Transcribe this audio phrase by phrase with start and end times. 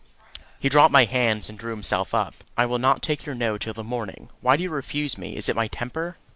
[0.59, 2.33] He dropped my hands and drew himself up.
[2.57, 4.29] "I will not take your No till the morning.
[4.41, 5.35] Why do you refuse me?
[5.35, 6.17] Is it my temper?